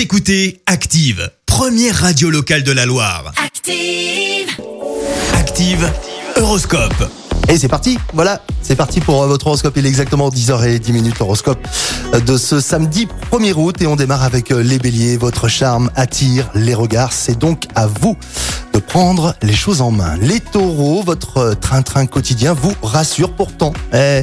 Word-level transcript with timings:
Vous 0.00 0.04
écoutez 0.04 0.62
Active, 0.64 1.30
première 1.44 1.94
radio 1.94 2.30
locale 2.30 2.62
de 2.62 2.72
la 2.72 2.86
Loire. 2.86 3.34
Active. 3.36 4.48
Active, 5.34 5.92
Horoscope. 6.36 7.10
Et 7.50 7.58
c'est 7.58 7.68
parti, 7.68 7.98
voilà, 8.14 8.42
c'est 8.70 8.76
parti 8.76 9.00
pour 9.00 9.20
euh, 9.20 9.26
votre 9.26 9.48
horoscope. 9.48 9.76
Il 9.78 9.84
est 9.84 9.88
exactement 9.88 10.28
10h10 10.28 10.92
minutes 10.92 11.18
l'horoscope 11.18 11.58
euh, 12.14 12.20
de 12.20 12.36
ce 12.36 12.60
samedi 12.60 13.08
1er 13.32 13.52
août 13.54 13.82
et 13.82 13.88
on 13.88 13.96
démarre 13.96 14.22
avec 14.22 14.52
euh, 14.52 14.62
les 14.62 14.78
béliers. 14.78 15.16
Votre 15.16 15.48
charme 15.48 15.90
attire 15.96 16.48
les 16.54 16.72
regards, 16.72 17.12
c'est 17.12 17.36
donc 17.36 17.64
à 17.74 17.88
vous 17.88 18.16
de 18.72 18.78
prendre 18.78 19.34
les 19.42 19.54
choses 19.54 19.80
en 19.80 19.90
main. 19.90 20.16
Les 20.18 20.38
taureaux, 20.38 21.02
votre 21.02 21.54
train-train 21.54 22.06
quotidien 22.06 22.52
vous 22.52 22.72
rassure 22.80 23.32
pourtant. 23.32 23.72
Eh, 23.92 24.22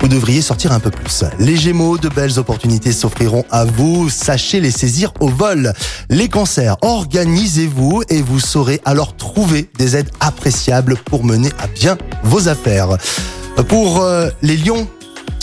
vous 0.00 0.06
devriez 0.06 0.40
sortir 0.40 0.70
un 0.70 0.78
peu 0.78 0.92
plus. 0.92 1.24
Les 1.40 1.56
gémeaux, 1.56 1.98
de 1.98 2.08
belles 2.08 2.38
opportunités 2.38 2.92
s'offriront 2.92 3.44
à 3.50 3.64
vous. 3.64 4.08
Sachez 4.08 4.60
les 4.60 4.70
saisir 4.70 5.12
au 5.18 5.26
vol. 5.26 5.72
Les 6.10 6.28
cancers, 6.28 6.76
organisez-vous 6.82 8.04
et 8.08 8.22
vous 8.22 8.38
saurez 8.38 8.80
alors 8.84 9.16
trouver 9.16 9.68
des 9.78 9.96
aides 9.96 10.10
appréciables 10.20 10.94
pour 11.06 11.24
mener 11.24 11.50
à 11.58 11.66
bien 11.66 11.98
vos 12.22 12.46
affaires. 12.46 12.96
Pour 13.68 14.00
euh, 14.00 14.30
les 14.42 14.56
lions, 14.56 14.88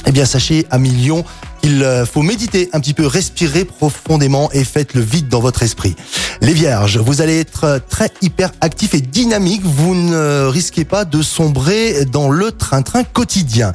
eh 0.05 0.11
bien 0.11 0.25
sachez, 0.25 0.65
amis 0.71 0.91
lions, 0.91 1.23
il 1.63 1.83
euh, 1.83 2.05
faut 2.05 2.21
méditer 2.21 2.69
un 2.73 2.79
petit 2.79 2.93
peu, 2.93 3.05
respirer 3.05 3.65
profondément 3.65 4.49
et 4.53 4.63
faites 4.63 4.93
le 4.93 5.01
vide 5.01 5.27
dans 5.27 5.39
votre 5.39 5.63
esprit. 5.63 5.95
Les 6.41 6.53
vierges, 6.53 6.97
vous 6.97 7.21
allez 7.21 7.39
être 7.39 7.81
très 7.89 8.11
hyper 8.21 8.51
actifs 8.61 8.93
et 8.93 9.01
dynamiques, 9.01 9.65
vous 9.65 9.95
ne 9.95 10.45
risquez 10.47 10.85
pas 10.85 11.05
de 11.05 11.21
sombrer 11.21 12.05
dans 12.05 12.29
le 12.29 12.51
train-train 12.51 13.03
quotidien. 13.03 13.73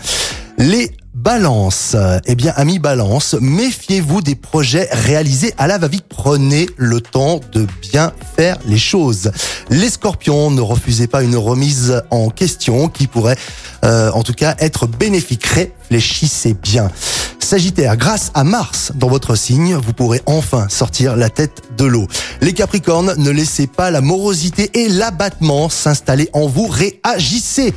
Les 0.58 0.92
Balance. 1.14 1.94
Eh 2.24 2.34
bien, 2.34 2.52
amis 2.56 2.78
Balance, 2.78 3.36
méfiez-vous 3.38 4.22
des 4.22 4.34
projets 4.34 4.88
réalisés 4.90 5.52
à 5.58 5.66
la 5.66 5.76
va-vite. 5.76 6.06
Prenez 6.08 6.68
le 6.76 7.00
temps 7.00 7.40
de 7.52 7.66
bien 7.82 8.12
faire 8.34 8.56
les 8.66 8.78
choses. 8.78 9.30
Les 9.68 9.90
scorpions, 9.90 10.50
ne 10.50 10.62
refusez 10.62 11.06
pas 11.06 11.22
une 11.22 11.36
remise 11.36 12.02
en 12.10 12.30
question 12.30 12.88
qui 12.88 13.06
pourrait, 13.06 13.36
euh, 13.84 14.10
en 14.12 14.22
tout 14.22 14.32
cas, 14.32 14.56
être 14.58 14.86
bénéfique. 14.86 15.44
Réfléchissez 15.44 16.54
bien. 16.54 16.90
Sagittaire, 17.38 17.98
grâce 17.98 18.30
à 18.32 18.44
Mars 18.44 18.92
dans 18.94 19.08
votre 19.08 19.34
signe, 19.34 19.74
vous 19.74 19.92
pourrez 19.92 20.22
enfin 20.24 20.68
sortir 20.70 21.16
la 21.16 21.28
tête 21.28 21.62
de 21.76 21.84
l'eau. 21.84 22.06
Les 22.40 22.54
Capricornes, 22.54 23.14
ne 23.18 23.30
laissez 23.30 23.66
pas 23.66 23.90
la 23.90 24.00
morosité 24.00 24.70
et 24.72 24.88
l'abattement 24.88 25.68
s'installer 25.68 26.30
en 26.32 26.46
vous. 26.46 26.66
Réagissez. 26.66 27.74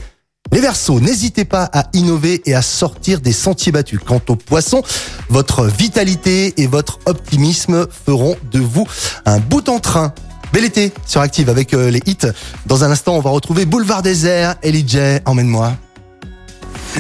Les 0.52 0.62
Verseaux, 0.62 1.00
n'hésitez 1.00 1.44
pas 1.44 1.70
à 1.74 1.86
innover 1.94 2.42
et 2.46 2.54
à 2.54 2.62
sortir 2.62 3.20
des 3.20 3.34
sentiers 3.34 3.72
battus. 3.72 4.00
Quant 4.06 4.22
aux 4.30 4.36
Poissons, 4.36 4.84
votre 5.30 5.66
vitalité 5.66 6.54
et 6.62 6.68
votre 6.68 7.00
optimisme 7.06 7.88
feront 8.06 8.38
de 8.52 8.60
vous 8.60 8.86
un 9.26 9.40
bout 9.40 9.68
en 9.70 9.80
train. 9.80 10.14
Bel 10.54 10.64
été 10.64 10.94
sur 11.06 11.20
Active 11.22 11.50
avec 11.50 11.74
euh, 11.74 11.90
les 11.90 12.02
hits. 12.06 12.30
Dans 12.68 12.84
un 12.84 12.92
instant, 12.92 13.16
on 13.16 13.22
va 13.22 13.32
retrouver 13.32 13.66
Boulevard 13.66 14.02
Désert. 14.02 14.56
Ellie 14.62 14.86
J, 14.88 15.20
emmène-moi. 15.26 15.74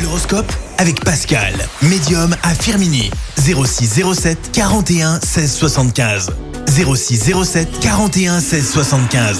L'horoscope 0.01 0.51
avec 0.77 1.01
Pascal, 1.05 1.53
médium 1.83 2.35
à 2.43 2.53
Firmini. 2.53 3.09
06 3.37 4.01
07 4.13 4.51
41 4.51 5.21
16 5.21 5.53
75. 5.53 6.31
06 6.67 7.31
07 7.45 7.79
41 7.79 8.41
16 8.41 8.69
75. 8.71 9.39